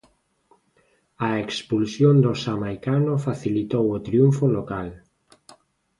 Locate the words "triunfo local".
4.07-4.87